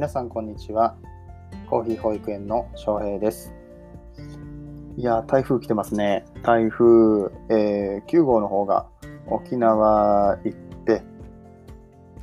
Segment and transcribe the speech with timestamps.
[0.00, 0.96] 皆さんこんにちは。
[1.68, 3.52] コーヒー保育園の翔平です。
[4.96, 6.24] いや台風来てますね。
[6.42, 8.86] 台風、えー、9号の方が
[9.26, 11.02] 沖縄行って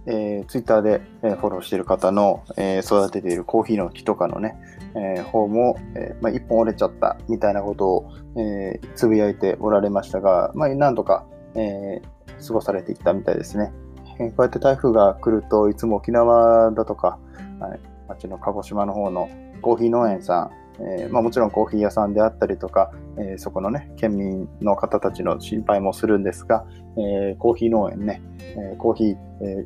[0.08, 4.56] えー、ツイッターで、えー、フォローしてる方の、えー、育てているコーヒーの木とかのね、
[4.96, 12.02] え、方も、えまあ、1本折れちゃったみたいなことを、え、つぶやいておられましたが、まあ、なんとか、え、
[12.44, 13.72] 過ごされていったみたいですね。
[14.20, 17.20] え、こうやって台風が来るといつも沖縄だとか、
[17.60, 19.30] はい、町の鹿児島の方の
[19.62, 26.66] コーヒー農園さん、えーまあ、もちろんコーヒー屋さんであったりとか、えー、そこのね、県民の方たちの心配もするんですが、
[26.98, 29.66] えー、コーヒー農園ね、えー、コーヒー、え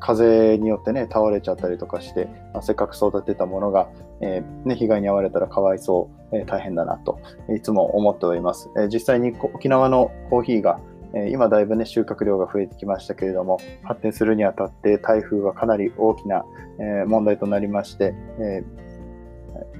[0.00, 7.20] 風によってね、倒れちゃったりとかして、まあ、せっかく育てたものが、えー、ね、被害に遭われたらかわいそう、えー、大変だなと、
[7.54, 8.70] いつも思っております。
[8.76, 10.80] えー、実際に沖縄のコーヒーが、
[11.14, 16.44] え今だいぶね、収穫量が増えてきましたけれども、発展するにあたって台風はかなり大きな、
[16.80, 18.64] え問題となりまして、え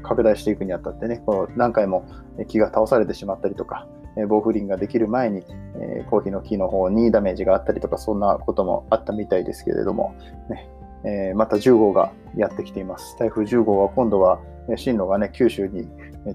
[0.03, 2.07] 拡大していくにあたってね、こう何回も
[2.49, 5.45] 木が倒されてしまったりとか、え暴風林ができる前に、
[5.81, 10.15] えコーヒーの木の方にダメージがあったりとか、そんなこともあったみたいですけれども、
[10.49, 10.71] ね
[11.05, 13.17] えまた10号がやってきています。
[13.19, 14.41] 台風10号は今度は
[14.77, 15.89] 進路がね、九州に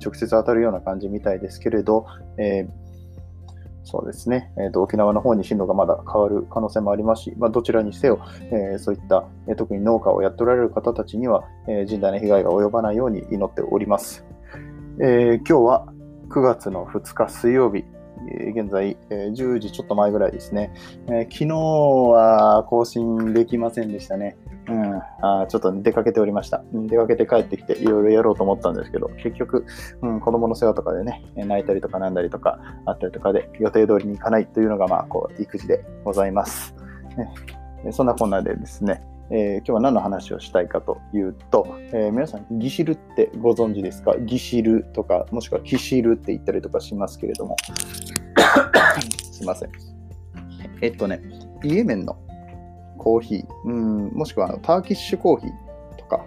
[0.03, 2.05] 直接当たるような感じみたいですけれど、
[2.37, 2.82] えー
[3.83, 8.19] そうですね、えーと、沖縄の方に進路がまだ変わる可能性もありますし、まあ、どちらにせよ、
[8.51, 14.25] えー、そういった、えー、特に農家をやっておられる方たちには、えー、甚大な被害が及ばないように祈っております。
[14.99, 15.87] え今日は
[16.29, 17.83] 9月の2日水曜日、
[18.55, 20.73] 現在、え10時ちょっと前ぐらいですね、
[21.07, 24.37] え昨日は更新できませんでしたね。
[24.69, 26.63] うん、あちょっと出かけておりました。
[26.71, 29.65] 出かけて帰ってきていろいろやろうと思ったんですけど、結局、
[30.01, 36.75] うん、子供の世話とかでね、泣いたりとかなんだりとかあったりとかで予定通りに行かないというのが、まあ、こう、育児でございます。
[37.83, 39.03] ね、そんなこんなでですね、
[39.35, 44.15] えー、今日は何の話をしたいかというと、えー、皆さん、ギシルってご存知ですか？
[44.15, 47.57] ギシルとか、もしくはキシルって言ったりとかしますけれども、
[49.31, 49.71] すいません。
[50.81, 51.19] えっとね、
[51.63, 52.15] イエメンの
[52.99, 55.49] コーヒー、うん、もしくはあのターキッシュコーヒー
[55.97, 56.23] とか、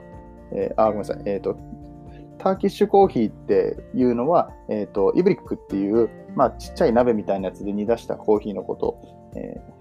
[0.53, 1.57] えー、あ、ごめんなさい、えっ、ー、と、
[2.39, 8.87] ターキッシュコーヒーっていうのは、えっ、ー、と、イブリックっていう、まあ、ちっちゃい鍋みたいなやつで煮出したコーヒーのこと。
[8.89, 9.76] を、えー、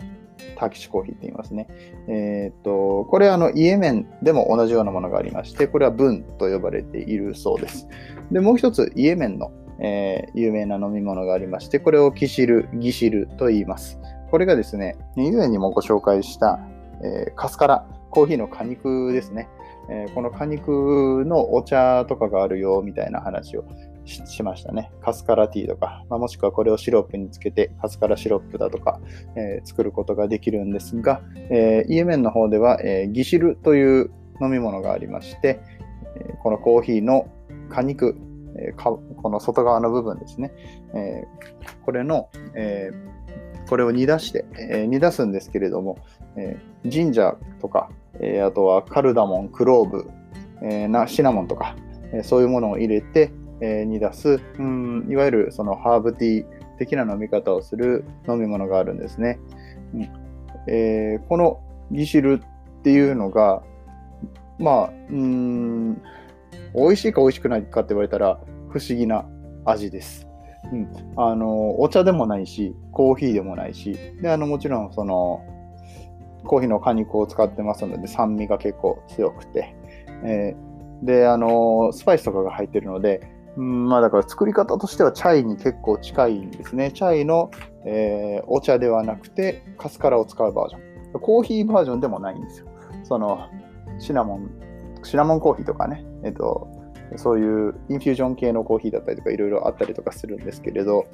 [0.57, 1.67] ターキッシュコーヒーって言いますね。
[2.07, 7.87] えっ、と、これあの、イエメンでも同じようなものがありまして、これはブンと呼ばれているそうです。
[8.31, 13.99] で、もう一つ、イエメンの、えー、有名な飲み物がありまして、これをキシル、ギシルと言います。
[14.31, 16.59] これがですね、以前にもご紹介した、
[17.03, 19.49] えー、カスカラ、コーヒーの果肉ですね。
[19.89, 23.65] え、この果肉のお茶とかがあるよみたいな話を
[24.05, 24.91] しましたね。
[25.01, 28.99] カスカラティーとか、まあ、もしくはこれをシロップにつけてカスカラシロップだとか、
[29.35, 34.11] えー、作ることができるんですが、えー、イエメンの方では、えー、ギシルという
[34.41, 35.59] 飲み物がありまして、
[36.15, 37.27] えこのコーヒーの
[37.69, 38.15] 果肉、
[38.57, 40.53] えかこの外側の部分ですね、
[40.93, 41.23] え
[41.85, 42.91] これの、え
[43.69, 45.97] これを煮出して、え煮出すんですけれども、
[46.35, 47.89] えー、ジンジャーとか、
[48.19, 50.09] え、あとはカルダモン、クローブ、
[50.61, 51.75] えー、なシナモンとか、
[52.13, 53.31] えそういうものを入れて、
[53.65, 56.45] え煮出す、うん、いわゆるそのハーブティー
[56.77, 59.39] 的な飲み方をする飲み物があるんですね。
[59.93, 60.09] うん
[60.67, 61.61] えこの
[61.91, 62.41] ギシル
[62.79, 63.61] っていうのが、
[64.57, 65.93] まあ、うん、
[66.73, 68.39] 美味しいか美味しくないかって言われたら
[68.69, 69.25] 不思議な
[69.65, 70.27] 味です。
[70.71, 75.43] うん、あのお茶でもないし、コーヒーでもないし、であのもちろんその
[76.45, 79.75] コーヒーの果肉を使ってますので酸味が結構強くて、
[80.23, 86.91] えー、で、あのスパイスとかが入ってるので、うん、まあだから作り方としてはチャイに結構近いんですね。
[86.91, 87.51] チャイの、
[87.85, 91.19] えー、お茶ではなくてカスカラを使うバージョン。
[91.19, 92.67] コーヒーバージョンでもないんですよ。
[93.03, 93.47] その
[93.99, 94.49] シナモン、
[95.03, 96.67] シナモンコーヒーとかね、えっ、と、
[97.17, 101.05] そういうインフュージョン系のコーヒーだったりとかいろいろあったりとかするんですけれど、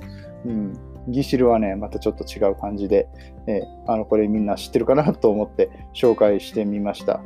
[0.46, 0.74] うん、
[1.10, 3.08] ギシルはね、またちょっと違う感じで、
[3.48, 7.22] えー、あの、これみんな知ってるかなと思って紹介してみました。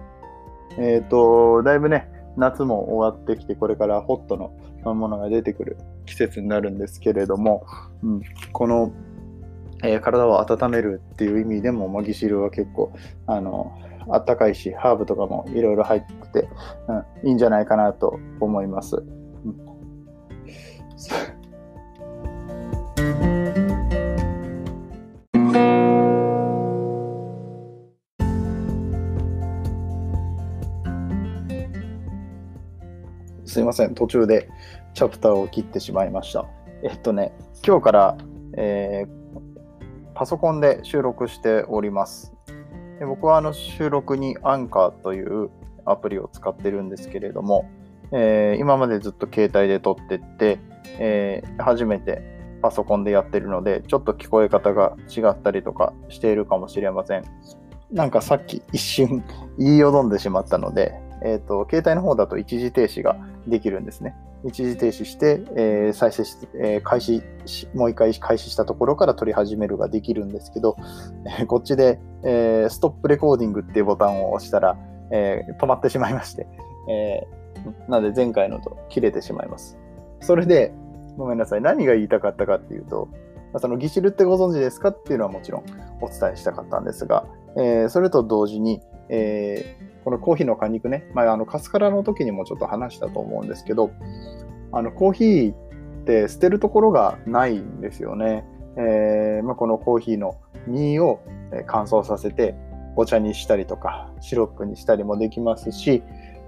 [0.77, 4.51] えっ、ー、と、だいぶね、夏も終わってきて、これからホットの
[4.93, 7.65] ものが出てくる季節になるんですけれども、
[8.03, 8.21] うん、
[8.51, 8.91] この、
[9.83, 12.93] えー、体を温めるっていう意味でも、マ、ギシルは結構、
[13.27, 13.71] あの、
[14.09, 16.01] あったかいし、ハーブとかもいろいろ入っ
[16.31, 16.49] てて、
[17.23, 18.97] うん、いいんじゃないかなと思います。
[18.97, 19.05] うん
[33.55, 34.49] すいません、途中で
[34.93, 36.45] チャプターを切ってしまいました。
[36.83, 37.31] えっとね、
[37.65, 38.17] 今日から、
[38.57, 39.07] えー、
[40.13, 42.33] パソコンで収録しております。
[42.99, 45.51] で僕はあの収録にアンカーという、
[45.85, 47.69] アプリを使ってるんですけれども、
[48.11, 50.59] えー、今までずっと携帯で撮ってって、
[50.99, 52.23] えー、初めて
[52.61, 57.23] パソコンでやってるので、ちょっと聞こえ方が違ったりとかしているかもしれません。
[57.89, 59.23] なんかさっき一瞬
[59.57, 63.17] 言いよどんでしまったので、えっ、ー、と、携帯の方だと一時停止が
[63.47, 64.15] できるんですね。
[64.43, 70.77] 一時停止して、えー、再生し、えー、開始し、もう一回開始したところから撮り始めるができるんですけど、
[71.39, 74.77] えー、こっちで、え、ストップレコーディングっていうボタンを押したら、
[75.11, 76.47] え、止まってしまいまして、
[76.89, 79.79] えー、なので前回のと切れてしまいます。
[80.19, 80.73] それで、
[81.17, 81.61] ごめんなさい。
[81.61, 83.07] 何が言いたかったかっていうと、
[83.57, 85.63] そのギシルってご存知ですかっていうのはもちろん
[86.01, 87.25] お伝えしたかったんですが、
[87.57, 93.91] え、それと同時に、えー、このコーヒーの果肉ね、まあ、あのカスカラの時にもちょっと話したと思うんですけど、
[94.71, 95.55] あのコーヒーっ
[96.05, 98.45] て捨てるところがないんですよね。
[98.77, 100.35] えーまあ、このコーヒーの
[100.67, 101.21] 実を
[101.65, 102.55] 乾燥させて
[102.95, 106.03] お茶にしたりとかシロップにしたりもできますし、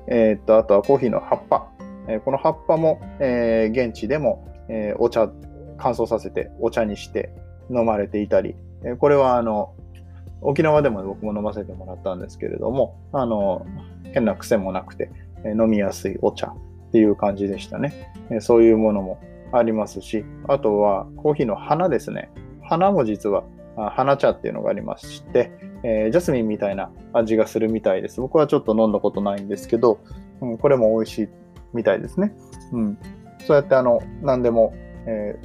[0.08, 1.68] えー、っとあとはコーヒーの葉っぱ、
[2.08, 5.32] えー、この葉っぱも、えー、現地でも、えー、お茶
[5.80, 7.32] 乾燥させてお茶にして
[7.72, 9.74] 飲まれていたり、えー、これはあの
[10.42, 13.66] 沖縄でも僕も飲ませてもらったんですけれどもあの
[14.14, 15.12] 変な癖もなくて、
[15.46, 18.14] 飲みやすいお茶っていう感じでしたね。
[18.40, 19.20] そういうものも
[19.52, 22.30] ありますし、あとはコーヒーの花ですね。
[22.64, 23.44] 花も実は
[23.76, 25.52] 花茶っていうのがありまして、
[25.84, 28.20] えー、ジャスミンみたいな味がするみたいです。
[28.20, 30.00] 僕はちょっと飲んだことないんですけど、
[30.42, 31.30] うん、これも美味しい
[31.74, 32.34] みたいですね。
[32.74, 32.98] うん、
[33.46, 34.74] そうやってあの何でも、
[35.06, 35.40] え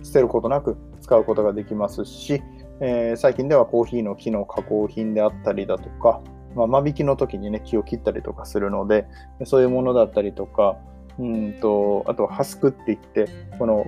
[0.00, 2.42] ー、捨てることなく使うことができますし、
[2.80, 6.20] えー、最近ではコーヒーの木の加工品であったりだとか、
[6.54, 9.06] まあ、間引きの時にね、木を切ったりとかするので、
[9.44, 10.76] そういうものだったりとか、
[11.18, 13.28] うんと、あと、ハスクって言って、
[13.58, 13.86] この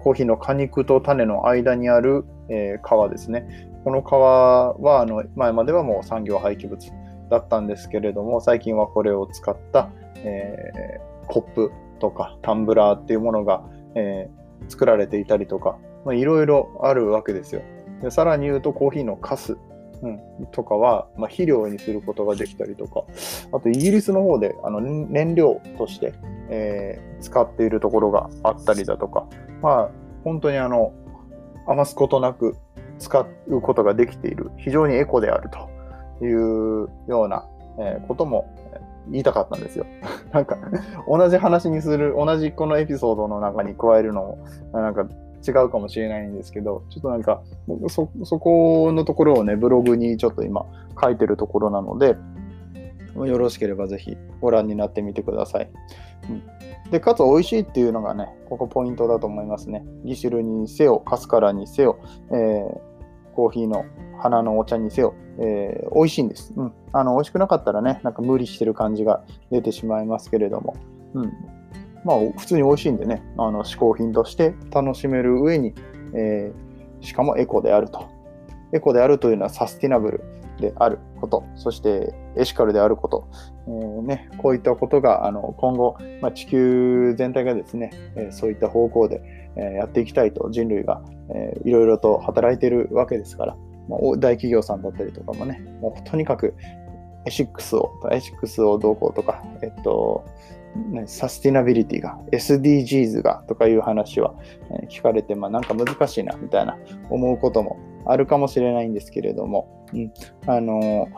[0.00, 3.70] コーヒーの果肉と種の間にある、えー、皮ですね。
[3.84, 6.90] この皮は、あの、前まではもう産業廃棄物
[7.30, 13.64] だったんですけれども、最近はこれを使った、えー、コップとかタンブラーっていうものが、
[13.94, 15.78] えー、作られていたりとか、
[16.12, 17.62] いろいろあるわけですよ。
[18.02, 19.56] でさらに言うと、コーヒーのカス
[20.02, 20.08] う
[20.42, 23.04] ん、とかは、まあ、肥料にすることができたりとか、
[23.52, 26.12] あとイギリスの方であの燃料として、
[26.50, 29.26] えー、使っているところがあったりだとか、
[29.62, 29.90] まあ、
[30.22, 30.92] 本当にあの
[31.66, 32.56] 余すことなく
[32.98, 37.46] 使うことができている、非常にエコであるというような、
[37.78, 38.54] えー、ことも
[39.08, 39.86] 言いたかったんですよ。
[40.32, 40.58] なんか、
[41.08, 44.38] 同じ話にする、同じこのエピソードの中に加えるのも、
[44.72, 45.06] なんか
[45.46, 47.42] 違うかもしれないんですけど、ちょっとなんか、
[47.88, 50.64] そ、そこのところをね、ブログにちょっと今
[51.00, 52.16] 書いてるところなので、
[53.14, 55.70] よろしければぜひご覧になってみてください。
[56.28, 56.32] う
[56.88, 59.84] ん、で、かつ美味しいっていうのがね、ここポイントだと思いますね。
[60.04, 61.98] ギシルにせよ、カスカラにせよ、
[62.30, 63.84] えー、コーヒーの
[64.18, 66.52] 花のお茶にせよ、えー、美味しいんです。
[66.56, 66.72] うん。
[66.92, 70.74] あの、美味しくなかったらね、なんか無理してる感じが出てしまいますけれども、
[71.14, 71.32] うん。
[72.04, 75.74] まあ、普通に美味しいんでね、あの嗜好品として楽しめる上に、
[76.14, 78.08] えー、しかもエコであると。
[78.72, 80.24] エコであるというのはサスティナブル
[80.60, 83.28] であること、そしてエシカルであること、
[83.66, 89.22] えーね、こういったことがあの今後、まあ、地球全体がですね、え、そういった方向で、
[89.56, 90.50] え、やっていきたいと。
[90.50, 91.02] 人類が、
[91.34, 93.56] えー、いろいろと働いているわけですから、
[93.88, 96.54] まあ、大企業さんだったりとかもね、もうとにかく
[97.26, 100.24] エシックスを、エシックスをどうこうとか、えっと、
[101.06, 104.34] サスティナビリティが、SDGs がとかいう話は
[104.90, 106.76] 聞かれて、まあ、なんか難しいなみたいな
[107.10, 110.12] 思うこともあるかもしれないんですけれども、うん、
[110.46, 111.08] あの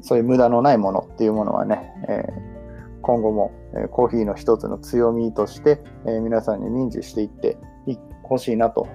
[0.00, 3.52] そういう無駄のないものっていうものはね、えー、今後も、
[3.90, 7.58] コーヒーの一つの強みとして、えー、皆さんに認知していって
[8.22, 8.88] ほしいなと、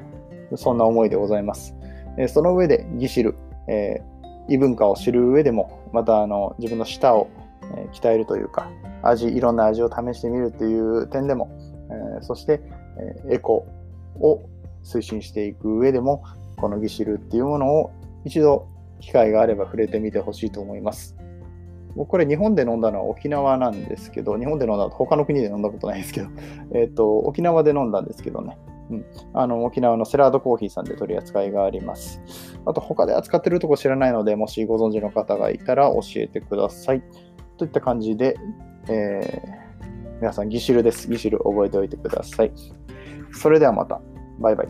[0.55, 1.75] そんな思いでございます。
[2.17, 3.35] えその上で、ギシル、
[3.67, 4.01] え
[4.47, 7.27] 異文化を知る上でも、またあの自分の舌を
[7.75, 8.69] え鍛えるというか、
[9.01, 11.49] 味、いろんな味を試してみるという点でも、
[12.19, 12.61] えそして、
[13.29, 13.65] えエコ
[14.19, 14.41] を
[14.83, 16.23] 推進していく上でも、
[16.57, 17.91] このギシルっていうものを
[18.25, 18.67] 一度
[18.99, 21.15] 機会があれば触れてみてほしいと思います。
[21.95, 26.27] 僕これ日本で飲んだのは沖縄なんですけど、日本で飲んだ他の国で飲んだことないですけど、
[26.73, 28.57] えっ、ー、と、沖縄で飲んだんですけどね、
[28.89, 32.21] うん、あの沖縄のセラードコーヒーさんで取り扱いがあります。
[32.65, 37.03] あと他で扱ってるとこ知らないので、もしご存知の方がいたら教えてください。
[37.63, 38.35] といった感じで、
[38.89, 41.07] えー、皆さん、ギシルです。
[41.07, 42.51] ギシル覚えておいてください。
[43.31, 44.01] それではまた。
[44.39, 44.67] バイバイ。